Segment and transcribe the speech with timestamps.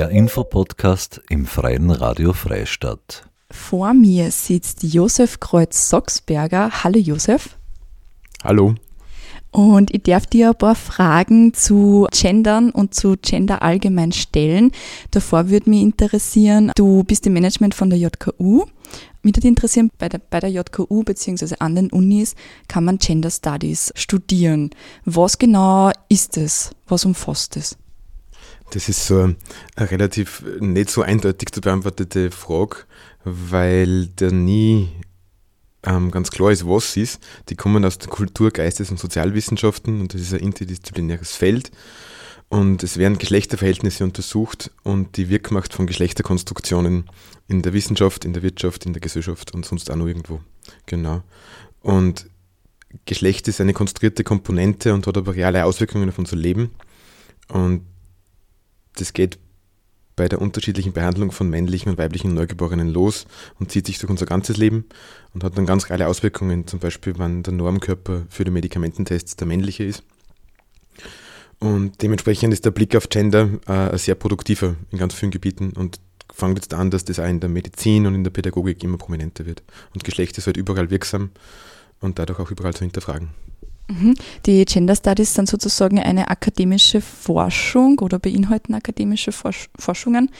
[0.00, 3.28] Der Infopodcast im Freien Radio Freistadt.
[3.50, 6.70] Vor mir sitzt Josef Kreuz-Socksberger.
[6.82, 7.58] Hallo Josef.
[8.42, 8.76] Hallo.
[9.50, 14.72] Und ich darf dir ein paar Fragen zu Gendern und zu Gender allgemein stellen.
[15.10, 18.64] Davor würde mich interessieren, du bist im Management von der JKU.
[19.22, 21.56] Mich würde interessieren, bei der, bei der JKU bzw.
[21.58, 22.36] an den Unis
[22.68, 24.70] kann man Gender Studies studieren.
[25.04, 26.70] Was genau ist es?
[26.88, 27.76] Was umfasst es?
[28.70, 29.34] Das ist so
[29.76, 32.76] eine relativ nicht so eindeutig zu beantwortete Frage,
[33.24, 34.88] weil da nie
[35.82, 37.22] ähm, ganz klar ist, was es ist.
[37.48, 41.70] Die kommen aus den Kultur-, Geistes- und Sozialwissenschaften und das ist ein interdisziplinäres Feld.
[42.48, 47.08] Und es werden Geschlechterverhältnisse untersucht und die Wirkmacht von Geschlechterkonstruktionen
[47.46, 50.40] in der Wissenschaft, in der Wirtschaft, in der Gesellschaft und sonst auch noch irgendwo.
[50.86, 51.22] Genau.
[51.80, 52.28] Und
[53.04, 56.70] Geschlecht ist eine konstruierte Komponente und hat aber reale Auswirkungen auf unser Leben.
[57.48, 57.82] Und
[58.96, 59.38] das geht
[60.16, 63.26] bei der unterschiedlichen Behandlung von männlichen und weiblichen Neugeborenen los
[63.58, 64.84] und zieht sich durch unser ganzes Leben
[65.32, 69.46] und hat dann ganz reale Auswirkungen, zum Beispiel, wenn der Normkörper für die Medikamententests der
[69.46, 70.02] männliche ist.
[71.58, 76.00] Und dementsprechend ist der Blick auf Gender äh, sehr produktiver in ganz vielen Gebieten und
[76.32, 79.46] fängt jetzt an, dass das auch in der Medizin und in der Pädagogik immer prominenter
[79.46, 79.62] wird.
[79.94, 81.30] Und Geschlecht ist halt überall wirksam
[82.00, 83.30] und dadurch auch überall zu hinterfragen.
[83.90, 84.14] Mhm.
[84.46, 90.30] Die Gender Studies sind sozusagen eine akademische Forschung oder beinhalten akademische Forschungen.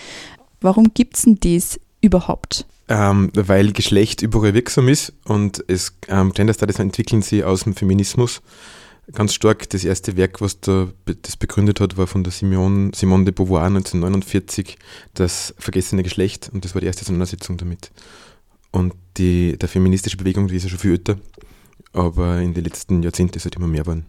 [0.61, 2.67] Warum gibt es denn das überhaupt?
[2.89, 7.75] Ähm, weil Geschlecht überall wirksam ist und es, ähm, Gender Studies entwickeln sich aus dem
[7.75, 8.43] Feminismus
[9.13, 9.69] ganz stark.
[9.71, 10.89] Das erste Werk, was da
[11.23, 14.77] das begründet hat, war von der Simone, Simone de Beauvoir 1949,
[15.15, 17.91] das vergessene Geschlecht und das war die erste Auseinandersetzung damit.
[18.73, 21.19] Und die, der feministische Bewegung, die ist ja schon viel älter
[21.93, 24.07] aber in den letzten Jahrzehnten ist es halt immer mehr geworden.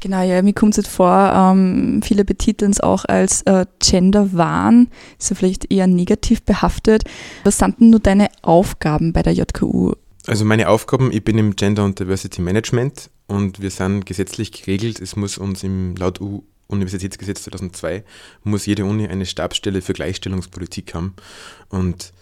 [0.00, 4.88] Genau, ja, mir kommt es jetzt vor, ähm, viele betiteln es auch als äh, Gender-Wahn,
[5.18, 7.02] ist ja vielleicht eher negativ behaftet.
[7.42, 9.94] Was sind denn nur deine Aufgaben bei der JKU?
[10.26, 15.00] Also meine Aufgaben, ich bin im Gender und Diversity Management und wir sind gesetzlich geregelt,
[15.00, 18.04] es muss uns im laut U Universitätsgesetz 2002
[18.44, 21.14] muss jede Uni eine Stabsstelle für Gleichstellungspolitik haben
[21.70, 22.12] und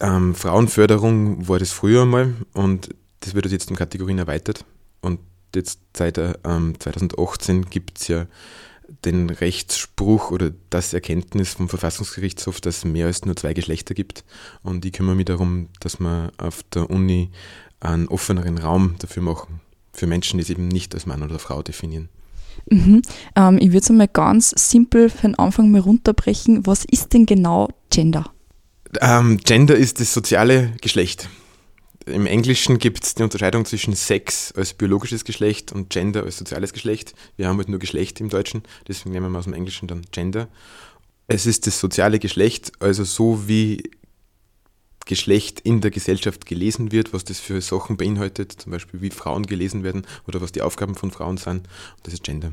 [0.00, 4.64] ähm, Frauenförderung war das früher mal und das wird jetzt in Kategorien erweitert
[5.00, 5.20] und
[5.54, 8.26] jetzt seit ähm, 2018 gibt es ja
[9.04, 14.24] den Rechtsspruch oder das Erkenntnis vom Verfassungsgerichtshof, dass es mehr als nur zwei Geschlechter gibt.
[14.62, 17.30] Und ich kümmere mich darum, dass wir auf der Uni
[17.80, 19.60] einen offeneren Raum dafür machen,
[19.92, 22.08] für Menschen, die sich eben nicht als Mann oder Frau definieren.
[22.70, 23.02] Mhm.
[23.36, 26.66] Ähm, ich würde es einmal ganz simpel für den Anfang mal runterbrechen.
[26.66, 28.30] Was ist denn genau Gender?
[29.00, 31.28] Ähm, Gender ist das soziale Geschlecht.
[32.06, 36.72] Im Englischen gibt es die Unterscheidung zwischen Sex als biologisches Geschlecht und Gender als soziales
[36.72, 37.14] Geschlecht.
[37.36, 40.48] Wir haben halt nur Geschlecht im Deutschen, deswegen nehmen wir aus dem Englischen dann Gender.
[41.28, 43.82] Es ist das soziale Geschlecht, also so wie
[45.06, 49.44] Geschlecht in der Gesellschaft gelesen wird, was das für Sachen beinhaltet, zum Beispiel wie Frauen
[49.44, 51.66] gelesen werden oder was die Aufgaben von Frauen sind.
[52.02, 52.52] Das ist Gender.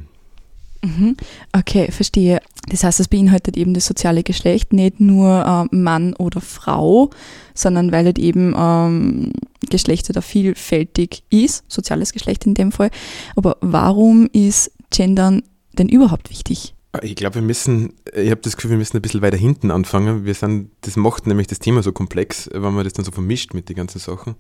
[0.84, 1.16] Mhm.
[1.54, 2.42] Okay, verstehe.
[2.68, 7.10] Das heißt, es beinhaltet eben das soziale Geschlecht, nicht nur äh, Mann oder Frau,
[7.56, 9.34] sondern weil halt eben ähm,
[9.70, 12.92] Geschlechter da vielfältig ist, soziales Geschlecht in dem Fall.
[13.36, 15.44] Aber warum ist Gendern
[15.78, 16.76] denn überhaupt wichtig?
[17.02, 20.26] Ich glaube, wir müssen, ich habe das Gefühl, wir müssen ein bisschen weiter hinten anfangen.
[20.26, 23.54] Wir sind, das macht nämlich das Thema so komplex, wenn man das dann so vermischt
[23.54, 24.36] mit den ganzen Sachen.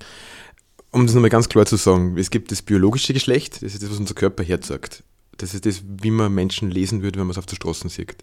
[0.91, 3.89] Um das nochmal ganz klar zu sagen, es gibt das biologische Geschlecht, das ist das,
[3.89, 5.03] was unser Körper herzagt.
[5.41, 8.15] Das ist das, wie man Menschen lesen würde, wenn man es auf der Straße sieht.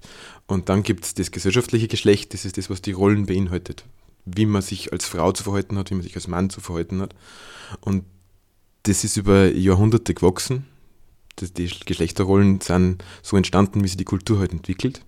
[0.47, 3.85] Und dann gibt es das gesellschaftliche Geschlecht, das ist das, was die Rollen beinhaltet.
[4.25, 7.01] Wie man sich als Frau zu verhalten hat, wie man sich als Mann zu verhalten
[7.01, 7.17] hat.
[7.81, 8.05] Und
[8.85, 10.67] das ist über Jahrhunderte gewachsen.
[11.41, 15.05] Die Geschlechterrollen sind so entstanden, wie sich die Kultur halt entwickelt.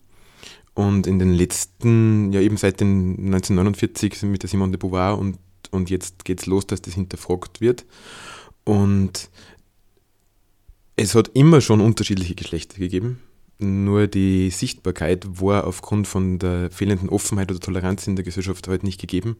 [0.74, 5.38] Und in den letzten, ja eben seit den 1949 mit der Simone de Beauvoir und,
[5.70, 7.84] und jetzt geht es los, dass das hinterfragt wird.
[8.64, 9.30] Und
[11.00, 13.20] es hat immer schon unterschiedliche Geschlechter gegeben,
[13.58, 18.84] nur die Sichtbarkeit war aufgrund von der fehlenden Offenheit oder Toleranz in der Gesellschaft halt
[18.84, 19.36] nicht gegeben.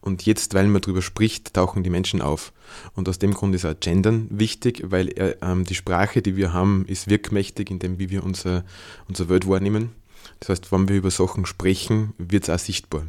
[0.00, 2.52] Und jetzt, weil man darüber spricht, tauchen die Menschen auf.
[2.94, 6.54] Und aus dem Grund ist auch Gendern wichtig, weil äh, ähm, die Sprache, die wir
[6.54, 8.64] haben, ist wirkmächtig in dem, wie wir unser,
[9.06, 9.90] unsere Welt wahrnehmen.
[10.40, 13.04] Das heißt, wenn wir über Sachen sprechen, wird es auch sichtbar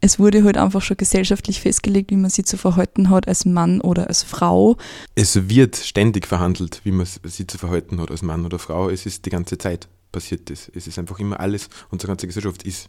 [0.00, 3.80] es wurde halt einfach schon gesellschaftlich festgelegt, wie man sich zu verhalten hat als Mann
[3.80, 4.76] oder als Frau.
[5.14, 8.90] Es wird ständig verhandelt, wie man sich zu verhalten hat als Mann oder Frau.
[8.90, 10.70] Es ist die ganze Zeit passiert das.
[10.74, 12.88] Es ist einfach immer alles, unsere ganze Gesellschaft ist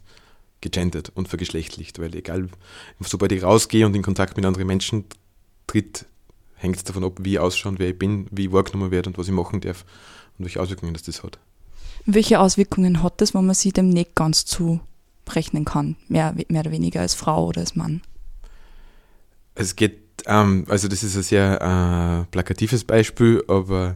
[0.62, 2.50] gegendert und vergeschlechtlicht, weil egal,
[3.00, 5.06] sobald ich rausgehe und in Kontakt mit anderen Menschen
[5.68, 6.06] tritt,
[6.56, 9.18] hängt es davon ab, wie ich ausschaue, wer ich bin, wie ich wahrgenommen werde und
[9.18, 9.86] was ich machen darf
[10.38, 11.38] und welche Auswirkungen das, das hat.
[12.06, 14.45] Welche Auswirkungen hat das, wenn man sich dem nicht ganz
[15.27, 18.01] zurechnen kann, mehr, mehr oder weniger als Frau oder als Mann?
[19.56, 23.95] Es geht, ähm, also das ist ein sehr äh, plakatives Beispiel, aber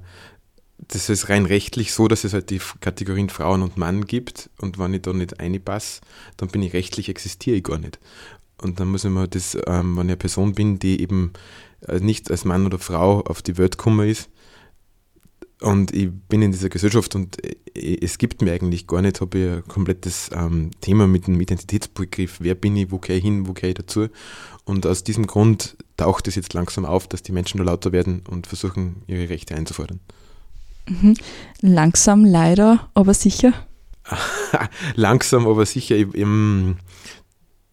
[0.88, 4.80] das ist rein rechtlich so, dass es halt die Kategorien Frauen und Mann gibt und
[4.80, 6.02] wenn ich da nicht reinpasse,
[6.38, 8.00] dann bin ich rechtlich existiere ich gar nicht.
[8.62, 11.34] Und dann muss ich mir das, ähm, wenn ich eine Person bin, die eben
[11.88, 14.30] äh, nicht als Mann oder Frau auf die Welt gekommen ist,
[15.62, 17.56] und ich bin in dieser Gesellschaft und äh,
[18.02, 22.38] es gibt mir eigentlich gar nicht, habe ich ein komplettes ähm, Thema mit dem Identitätsbegriff.
[22.40, 24.08] Wer bin ich, wo gehe ich hin, wo gehe ich dazu?
[24.66, 28.24] Und aus diesem Grund taucht es jetzt langsam auf, dass die Menschen da lauter werden
[28.30, 30.00] und versuchen, ihre Rechte einzufordern.
[30.88, 31.16] Mhm.
[31.62, 33.54] Langsam leider, aber sicher.
[34.96, 35.96] langsam, aber sicher.
[35.96, 36.26] Ich, ich,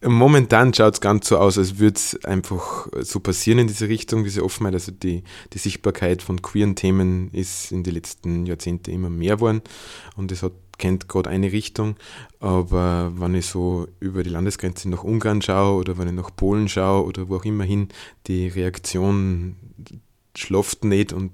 [0.00, 4.22] Momentan schaut es ganz so aus, als würde es einfach so passieren in diese Richtung,
[4.22, 4.74] diese Offenheit.
[4.74, 9.62] Also die, die Sichtbarkeit von queeren Themen ist in den letzten Jahrzehnten immer mehr geworden
[10.16, 11.96] und es hat kennt gerade eine Richtung,
[12.40, 16.68] aber wenn ich so über die Landesgrenze nach Ungarn schaue oder wenn ich nach Polen
[16.68, 17.88] schaue oder wo auch immer hin,
[18.28, 19.56] die Reaktion
[20.36, 21.32] schlaft nicht und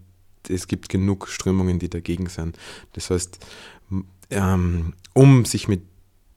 [0.48, 2.58] es gibt genug Strömungen, die dagegen sind.
[2.94, 3.38] Das heißt,
[4.30, 5.82] ähm, um sich mit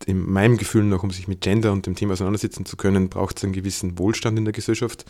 [0.07, 3.37] in meinem Gefühl noch, um sich mit Gender und dem Thema auseinandersetzen zu können, braucht
[3.37, 5.03] es einen gewissen Wohlstand in der Gesellschaft.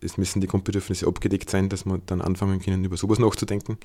[0.00, 3.78] Es müssen die Grundbedürfnisse abgedeckt sein, dass man dann anfangen können, über sowas nachzudenken.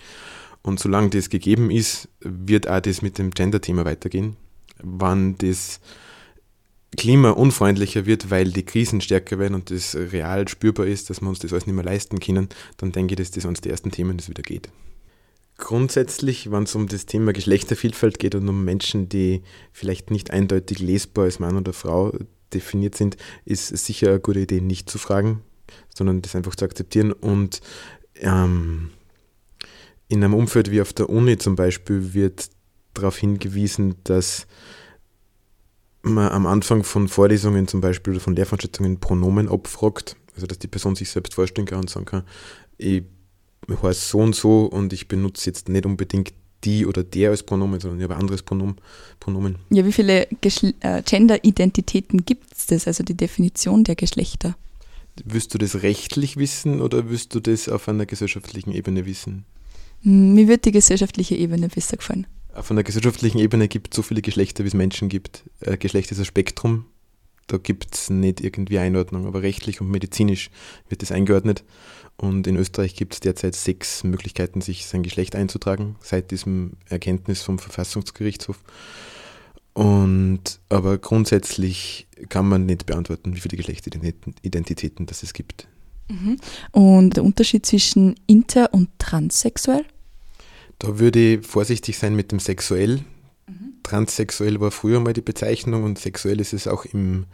[0.63, 4.37] Und solange das gegeben ist, wird auch das mit dem Gender-Thema weitergehen.
[4.81, 5.79] Wann das
[6.97, 11.29] Klima unfreundlicher wird, weil die Krisen stärker werden und das real spürbar ist, dass wir
[11.29, 13.91] uns das alles nicht mehr leisten können, dann denke ich, dass das eines der ersten
[13.91, 14.69] Themen, das wieder geht.
[15.57, 19.41] Grundsätzlich, wenn es um das Thema Geschlechtervielfalt geht und um Menschen, die
[19.71, 22.11] vielleicht nicht eindeutig lesbar als Mann oder Frau
[22.53, 23.15] definiert sind,
[23.45, 25.41] ist es sicher eine gute Idee, nicht zu fragen,
[25.95, 27.13] sondern das einfach zu akzeptieren.
[27.13, 27.61] Und
[28.15, 28.89] ähm,
[30.09, 32.49] in einem Umfeld wie auf der Uni zum Beispiel wird
[32.93, 34.47] darauf hingewiesen, dass
[36.01, 40.67] man am Anfang von Vorlesungen zum Beispiel oder von Lehrveranstaltungen Pronomen abfragt, also dass die
[40.67, 42.23] Person sich selbst vorstellen kann und sagen kann,
[42.77, 43.03] ich
[43.69, 46.33] heißt so und so und ich benutze jetzt nicht unbedingt
[46.63, 48.77] die oder der als Pronomen, sondern ich habe ein anderes Pronomen.
[49.19, 49.57] Pronomen.
[49.69, 54.55] Ja, wie viele äh, Gender-Identitäten gibt es das, also die Definition der Geschlechter?
[55.23, 59.45] Wirst du das rechtlich wissen oder wirst du das auf einer gesellschaftlichen Ebene wissen?
[60.01, 62.27] Hm, mir wird die gesellschaftliche Ebene besser gefallen.
[62.53, 65.43] Auf einer gesellschaftlichen Ebene gibt es so viele Geschlechter, wie es Menschen gibt.
[65.59, 66.85] Äh, Geschlecht ist ein Spektrum.
[67.47, 70.49] Da gibt es nicht irgendwie Einordnung, aber rechtlich und medizinisch
[70.89, 71.63] wird das eingeordnet.
[72.17, 77.41] Und in Österreich gibt es derzeit sechs Möglichkeiten, sich sein Geschlecht einzutragen, seit diesem Erkenntnis
[77.41, 78.63] vom Verfassungsgerichtshof.
[79.73, 85.67] Und aber grundsätzlich kann man nicht beantworten, wie viele Geschlechtsidentitäten das es gibt.
[86.07, 86.37] Mhm.
[86.71, 89.85] Und der Unterschied zwischen inter- und transsexuell?
[90.79, 93.01] Da würde ich vorsichtig sein mit dem sexuell.
[93.47, 93.73] Mhm.
[93.83, 97.25] Transsexuell war früher mal die Bezeichnung und sexuell ist es auch im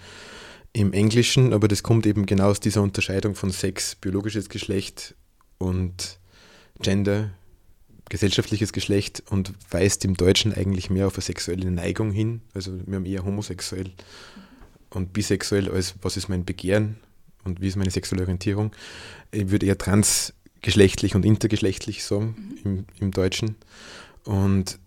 [0.73, 5.15] im Englischen, aber das kommt eben genau aus dieser Unterscheidung von Sex, biologisches Geschlecht
[5.57, 6.19] und
[6.81, 7.31] Gender,
[8.09, 12.41] gesellschaftliches Geschlecht und weist im Deutschen eigentlich mehr auf eine sexuelle Neigung hin.
[12.53, 13.91] Also wir haben eher homosexuell
[14.89, 16.97] und bisexuell als was ist mein Begehren
[17.43, 18.71] und wie ist meine sexuelle Orientierung.
[19.31, 22.57] Ich würde eher transgeschlechtlich und intergeschlechtlich sagen mhm.
[22.63, 23.55] im, im Deutschen.
[24.23, 24.79] Und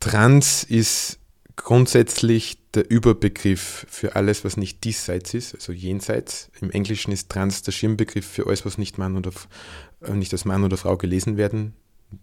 [0.00, 1.18] trans ist
[1.56, 6.50] grundsätzlich der Überbegriff für alles, was nicht diesseits ist, also jenseits.
[6.60, 9.30] Im Englischen ist trans der Schirmbegriff für alles, was nicht Mann oder
[10.02, 11.74] äh, nicht als Mann oder Frau gelesen werden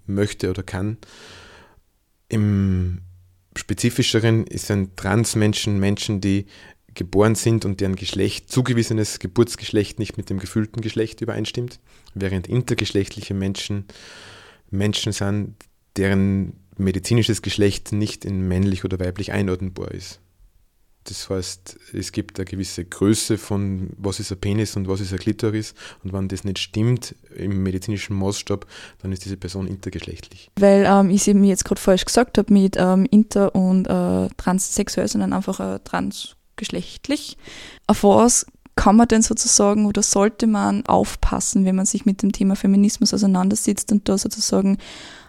[0.07, 0.97] möchte oder kann.
[2.27, 3.01] Im
[3.55, 6.45] spezifischeren ist ein Transmenschen Menschen, die
[6.95, 11.79] geboren sind und deren Geschlecht, zugewiesenes Geburtsgeschlecht nicht mit dem gefühlten Geschlecht übereinstimmt,
[12.13, 13.85] während intergeschlechtliche Menschen
[14.71, 15.55] Menschen sind,
[15.95, 20.19] deren medizinisches Geschlecht nicht in männlich oder weiblich einordnbar ist.
[21.05, 25.11] Das heißt, es gibt eine gewisse Größe von, was ist ein Penis und was ist
[25.11, 25.73] ein Klitoris.
[26.03, 28.67] Und wenn das nicht stimmt im medizinischen Maßstab,
[29.01, 30.51] dann ist diese Person intergeschlechtlich.
[30.59, 34.27] Weil ähm, ich es eben jetzt gerade falsch gesagt habe mit ähm, inter- und äh,
[34.37, 37.37] transsexuell, sondern einfach äh, transgeschlechtlich.
[37.87, 38.45] Auf was
[38.75, 43.13] kann man denn sozusagen oder sollte man aufpassen, wenn man sich mit dem Thema Feminismus
[43.13, 44.77] auseinandersetzt und da sozusagen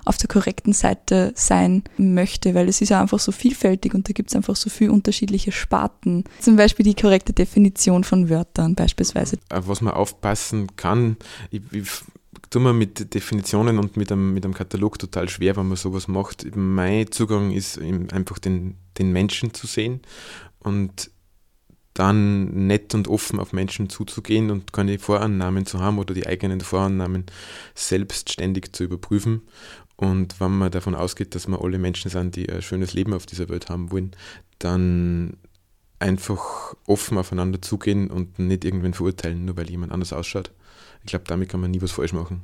[0.04, 4.12] auf der korrekten Seite sein möchte, weil es ist ja einfach so vielfältig und da
[4.12, 6.24] gibt es einfach so viele unterschiedliche Sparten.
[6.40, 9.38] Zum Beispiel die korrekte Definition von Wörtern beispielsweise.
[9.48, 11.16] Was man aufpassen kann,
[11.50, 11.88] ich, ich
[12.50, 16.08] tue mir mit Definitionen und mit einem, mit einem Katalog total schwer, wenn man sowas
[16.08, 16.44] macht.
[16.54, 20.00] Mein Zugang ist einfach den, den Menschen zu sehen
[20.58, 21.10] und
[21.94, 26.60] dann nett und offen auf Menschen zuzugehen und keine Vorannahmen zu haben oder die eigenen
[26.60, 27.26] Vorannahmen
[27.74, 29.42] selbstständig zu überprüfen
[30.00, 33.26] Und wenn man davon ausgeht, dass wir alle Menschen sind, die ein schönes Leben auf
[33.26, 34.12] dieser Welt haben wollen,
[34.58, 35.36] dann
[35.98, 40.52] einfach offen aufeinander zugehen und nicht irgendwen verurteilen, nur weil jemand anders ausschaut.
[41.04, 42.40] Ich glaube, damit kann man nie was falsch machen.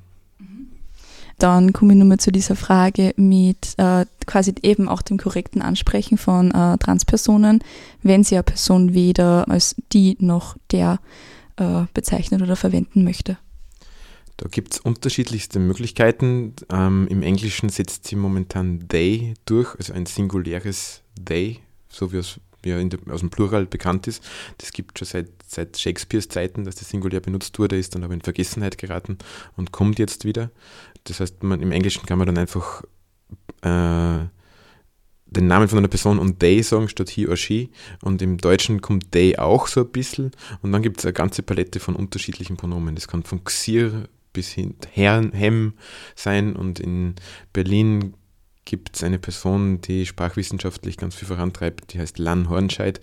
[1.38, 6.18] Dann komme ich nochmal zu dieser Frage mit äh, quasi eben auch dem korrekten Ansprechen
[6.18, 7.64] von äh, Transpersonen,
[8.02, 11.00] wenn sie eine Person weder als die noch der
[11.56, 13.38] äh, bezeichnen oder verwenden möchte.
[14.36, 16.54] Da gibt es unterschiedlichste Möglichkeiten.
[16.70, 22.38] Ähm, Im Englischen setzt sie momentan they durch, also ein singuläres they, so wie es
[22.64, 24.22] ja der, aus dem Plural bekannt ist.
[24.58, 28.14] Das gibt schon seit, seit Shakespeares Zeiten, dass das Singulär benutzt wurde, ist dann aber
[28.14, 29.18] in Vergessenheit geraten
[29.56, 30.50] und kommt jetzt wieder.
[31.04, 32.82] Das heißt, man, im Englischen kann man dann einfach
[33.62, 34.26] äh,
[35.28, 37.70] den Namen von einer Person und they sagen statt he or she.
[38.02, 40.32] Und im Deutschen kommt they auch so ein bisschen.
[40.62, 42.94] Und dann gibt es eine ganze Palette von unterschiedlichen Pronomen.
[42.94, 45.72] Das kann von Xir bis hin Herrn, Hem
[46.14, 46.54] sein.
[46.54, 47.14] Und in
[47.54, 48.14] Berlin
[48.66, 53.00] gibt es eine Person, die sprachwissenschaftlich ganz viel vorantreibt, die heißt Lan Hornscheid.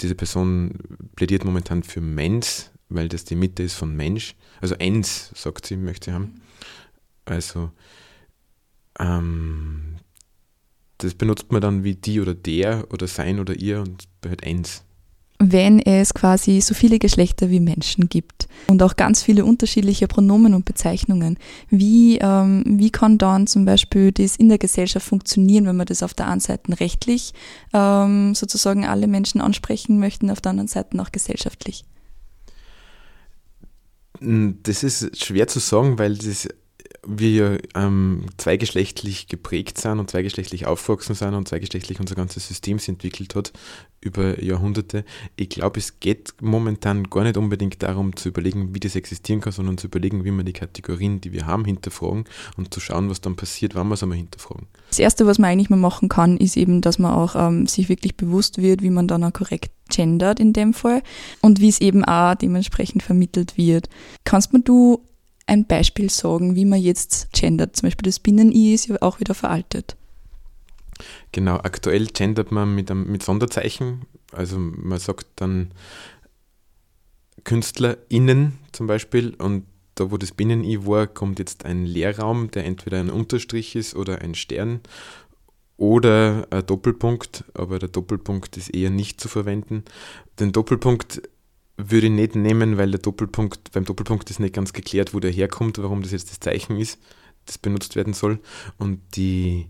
[0.00, 0.78] Diese Person
[1.16, 4.36] plädiert momentan für Mens, weil das die Mitte ist von Mensch.
[4.62, 6.40] Also Ens, sagt sie, möchte sie haben.
[7.26, 7.70] Also
[8.98, 9.96] ähm,
[10.96, 14.84] das benutzt man dann wie die oder der oder sein oder ihr und halt eins.
[15.40, 20.52] Wenn es quasi so viele Geschlechter wie Menschen gibt und auch ganz viele unterschiedliche Pronomen
[20.52, 21.38] und Bezeichnungen,
[21.70, 26.02] wie, ähm, wie kann dann zum Beispiel das in der Gesellschaft funktionieren, wenn man das
[26.02, 27.34] auf der einen Seite rechtlich
[27.72, 31.84] ähm, sozusagen alle Menschen ansprechen möchten, auf der anderen Seite auch gesellschaftlich?
[34.20, 36.48] Das ist schwer zu sagen, weil das
[37.06, 43.34] wir ähm, zweigeschlechtlich geprägt sind und zweigeschlechtlich aufgewachsen sind und zweigeschlechtlich unser ganzes System entwickelt
[43.34, 43.52] hat
[44.00, 45.04] über Jahrhunderte.
[45.36, 49.52] Ich glaube, es geht momentan gar nicht unbedingt darum zu überlegen, wie das existieren kann,
[49.52, 52.24] sondern zu überlegen, wie man die Kategorien, die wir haben, hinterfragen
[52.56, 54.66] und zu schauen, was dann passiert, wenn wir es einmal hinterfragen.
[54.88, 57.88] Das Erste, was man eigentlich mal machen kann, ist eben, dass man auch ähm, sich
[57.88, 61.02] wirklich bewusst wird, wie man dann auch korrekt gendert in dem Fall
[61.40, 63.88] und wie es eben auch dementsprechend vermittelt wird.
[64.24, 65.02] Kannst mir du
[65.48, 67.76] ein Beispiel sagen, wie man jetzt gendert.
[67.76, 69.96] Zum Beispiel das Binnen-I ist ja auch wieder veraltet.
[71.32, 74.02] Genau, aktuell gendert man mit, einem, mit Sonderzeichen.
[74.32, 75.72] Also man sagt dann
[77.44, 79.64] KünstlerInnen zum Beispiel und
[79.94, 84.20] da, wo das Binnen-I war, kommt jetzt ein Leerraum, der entweder ein Unterstrich ist oder
[84.20, 84.80] ein Stern
[85.76, 89.84] oder ein Doppelpunkt, aber der Doppelpunkt ist eher nicht zu verwenden.
[90.38, 91.22] Den Doppelpunkt
[91.78, 95.30] würde ich nicht nehmen, weil der Doppelpunkt, beim Doppelpunkt ist nicht ganz geklärt, wo der
[95.30, 96.98] herkommt, warum das jetzt das Zeichen ist,
[97.46, 98.40] das benutzt werden soll.
[98.78, 99.68] Und die,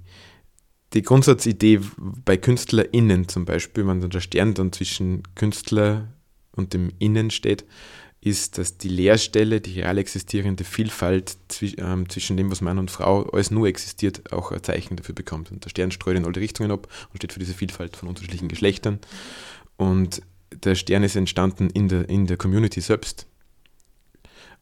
[0.94, 6.08] die Grundsatzidee bei KünstlerInnen zum Beispiel, wenn der Stern dann zwischen Künstler
[6.52, 7.66] und dem Innen steht,
[8.20, 11.36] ist, dass die Leerstelle, die real existierende Vielfalt
[11.76, 15.52] ähm, zwischen dem, was Mann und Frau alles nur existiert, auch ein Zeichen dafür bekommt.
[15.52, 18.48] Und der Stern streut in alle Richtungen ab und steht für diese Vielfalt von unterschiedlichen
[18.48, 18.98] Geschlechtern.
[19.76, 23.26] Und der Stern ist entstanden in der, in der Community selbst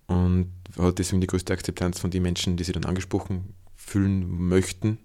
[0.07, 4.99] und hat deswegen die größte Akzeptanz von den Menschen, die sich dann angesprochen fühlen möchten.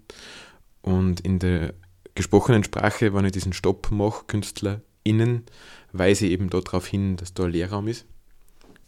[0.82, 1.74] Und in der
[2.14, 5.44] gesprochenen Sprache, wenn ich diesen Stopp mache, KünstlerInnen,
[5.92, 8.06] weise ich eben darauf hin, dass da Leerraum ist.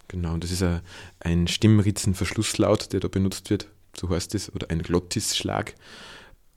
[0.08, 0.80] Genau, und das ist ein,
[1.20, 5.74] ein Stimmritzenverschlusslaut, der da benutzt wird, so heißt es, oder ein Glottisschlag.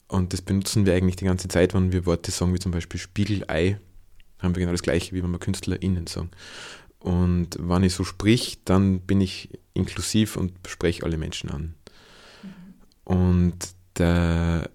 [0.09, 2.99] Und das benutzen wir eigentlich die ganze Zeit, wenn wir Worte sagen, wie zum Beispiel
[2.99, 3.79] Spiegelei
[4.39, 6.31] haben wir genau das gleiche, wie wenn wir KünstlerInnen sagen.
[6.99, 11.75] Und wenn ich so sprich, dann bin ich inklusiv und spreche alle Menschen an.
[12.43, 13.15] Mhm.
[13.15, 13.57] Und
[13.97, 14.69] der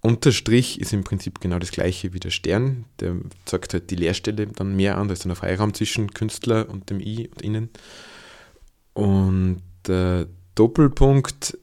[0.00, 2.84] Unterstrich ist im Prinzip genau das gleiche wie der Stern.
[3.00, 5.08] Der zeigt halt die Leerstelle dann mehr an.
[5.08, 7.68] Da ist dann ein Freiraum zwischen Künstler und dem I und Innen.
[8.94, 11.58] Und der Doppelpunkt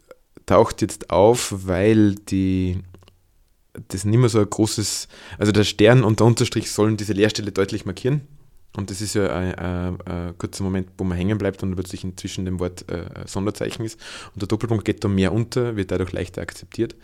[0.45, 2.79] taucht jetzt auf, weil die
[3.87, 7.51] das nicht mehr so ein großes, also der Stern und der Unterstrich sollen diese Leerstelle
[7.51, 8.21] deutlich markieren.
[8.75, 12.05] Und das ist ja ein, ein, ein kurzer Moment, wo man hängen bleibt und plötzlich
[12.17, 13.99] zwischen dem Wort äh, Sonderzeichen ist.
[14.33, 16.95] Und der Doppelpunkt geht da mehr unter, wird dadurch leichter akzeptiert.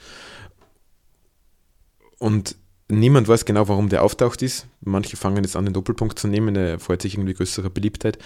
[2.19, 2.55] Und
[2.89, 4.67] niemand weiß genau, warum der auftaucht ist.
[4.81, 8.17] Manche fangen jetzt an, den Doppelpunkt zu nehmen, er freut sich irgendwie größerer Beliebtheit.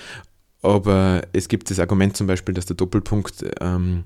[0.62, 4.04] Aber es gibt das Argument zum Beispiel, dass der Doppelpunkt ähm,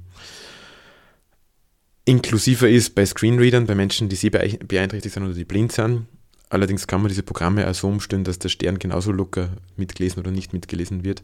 [2.10, 6.08] inklusiver ist bei Screenreadern, bei Menschen, die sehbeeinträchtigt sind oder die blind sind.
[6.50, 10.32] Allerdings kann man diese Programme auch so umstellen, dass der Stern genauso locker mitgelesen oder
[10.32, 11.24] nicht mitgelesen wird.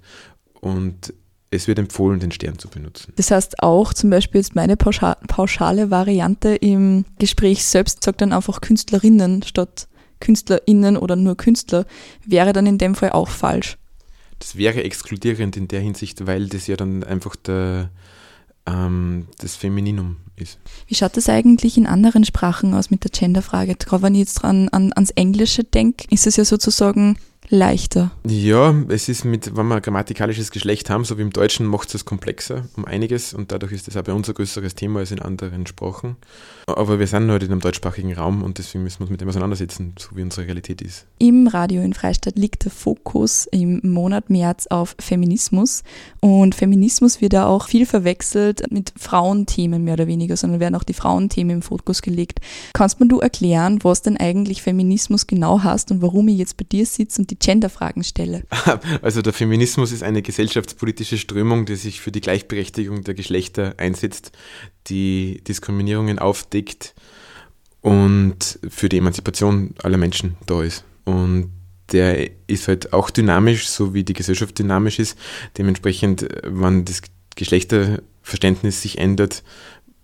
[0.61, 1.13] Und
[1.49, 3.13] es wird empfohlen, den Stern zu benutzen.
[3.15, 8.61] Das heißt auch zum Beispiel jetzt meine pauschale Variante im Gespräch selbst sagt dann einfach
[8.61, 9.87] Künstlerinnen statt
[10.19, 11.85] KünstlerInnen oder nur Künstler,
[12.25, 13.77] wäre dann in dem Fall auch falsch.
[14.39, 17.89] Das wäre exkludierend in der Hinsicht, weil das ja dann einfach der,
[18.65, 20.59] ähm, das Femininum ist.
[20.87, 23.75] Wie schaut das eigentlich in anderen Sprachen aus mit der Genderfrage?
[23.75, 27.17] Gerade wenn ich jetzt dran an, ans Englische denke, ist es ja sozusagen
[27.49, 28.11] leichter.
[28.25, 32.05] Ja, es ist mit, wenn wir grammatikalisches Geschlecht haben, so wie im Deutschen, macht es
[32.05, 35.19] komplexer um einiges und dadurch ist das auch bei uns ein größeres Thema als in
[35.19, 36.15] anderen Sprachen.
[36.67, 39.29] Aber wir sind halt in einem deutschsprachigen Raum und deswegen müssen wir uns mit dem
[39.29, 41.05] auseinandersetzen, so wie unsere Realität ist.
[41.19, 45.83] Im Radio in Freistadt liegt der Fokus im Monat März auf Feminismus
[46.21, 50.83] und Feminismus wird ja auch viel verwechselt mit Frauenthemen mehr oder weniger, sondern werden auch
[50.83, 52.39] die Frauenthemen im Fokus gelegt.
[52.73, 56.65] Kannst mir du erklären, was denn eigentlich Feminismus genau hast und warum ich jetzt bei
[56.69, 58.43] dir sitze und die die Genderfragen stelle.
[59.01, 64.31] Also der Feminismus ist eine gesellschaftspolitische Strömung, die sich für die Gleichberechtigung der Geschlechter einsetzt,
[64.87, 66.95] die Diskriminierungen aufdeckt
[67.81, 70.83] und für die Emanzipation aller Menschen da ist.
[71.03, 71.51] Und
[71.91, 75.17] der ist halt auch dynamisch, so wie die Gesellschaft dynamisch ist.
[75.57, 77.01] Dementsprechend, wenn das
[77.35, 79.43] Geschlechterverständnis sich ändert,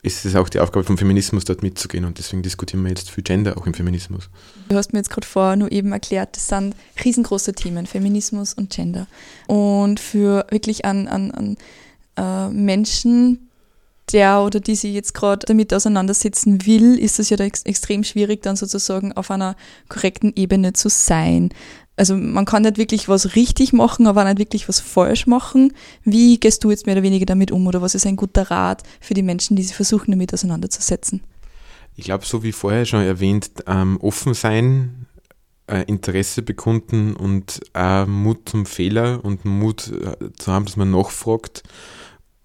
[0.03, 2.05] ist es auch die Aufgabe vom Feminismus, dort mitzugehen.
[2.05, 4.29] Und deswegen diskutieren wir jetzt für Gender auch im Feminismus.
[4.67, 8.71] Du hast mir jetzt gerade vorher nur eben erklärt, das sind riesengroße Themen, Feminismus und
[8.71, 9.07] Gender.
[9.47, 11.57] Und für wirklich an, an, an
[12.17, 13.50] äh, Menschen,
[14.13, 18.41] der oder die sich jetzt gerade damit auseinandersetzen will, ist es ja ex extrem schwierig,
[18.41, 19.55] dann sozusagen auf einer
[19.89, 21.49] korrekten Ebene zu sein
[22.01, 25.71] also man kann nicht wirklich was richtig machen, aber nicht wirklich was falsch machen.
[26.03, 28.81] Wie gehst du jetzt mehr oder weniger damit um oder was ist ein guter Rat
[28.99, 31.21] für die Menschen, die sich versuchen, damit auseinanderzusetzen?
[31.95, 35.05] Ich glaube, so wie vorher schon erwähnt, ähm, offen sein,
[35.67, 40.89] äh, Interesse bekunden und auch Mut zum Fehler und Mut äh, zu haben, dass man
[40.89, 41.61] nachfragt.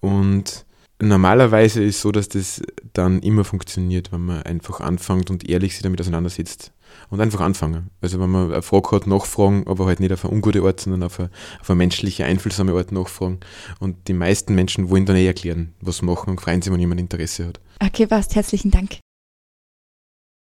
[0.01, 0.66] Und
[1.01, 2.61] normalerweise ist so, dass das
[2.93, 6.71] dann immer funktioniert, wenn man einfach anfängt und ehrlich sich damit auseinandersetzt
[7.09, 7.89] und einfach anfangen.
[8.01, 11.03] Also wenn man eine Frage hat, nachfragen, aber halt nicht auf eine ungute Art, sondern
[11.03, 11.29] auf eine,
[11.61, 13.39] auf eine menschliche, einfühlsame Art nachfragen.
[13.79, 17.01] Und die meisten Menschen wollen dann eh erklären, was machen und freuen sich, wenn jemand
[17.01, 17.59] Interesse hat.
[17.79, 18.35] Okay, passt.
[18.35, 18.99] Herzlichen Dank.